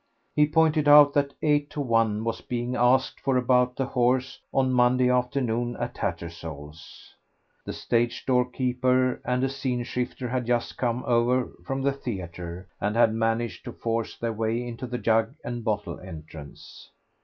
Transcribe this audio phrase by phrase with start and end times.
[0.35, 4.73] He pointed out that eight to one was being asked for about the horse on
[4.73, 7.13] Monday afternoon at Tattersall's.
[7.67, 12.67] The stage door keeper and a scene shifter had just come over from the theatre,
[12.79, 16.89] and had managed to force their way into the jug and bottle entrance.